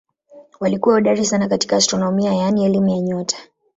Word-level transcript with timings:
Walikuwa 0.59 0.95
hodari 0.95 1.25
sana 1.25 1.47
katika 1.49 1.75
astronomia 1.75 2.33
yaani 2.33 2.65
elimu 2.65 2.89
ya 2.89 2.99
nyota. 2.99 3.37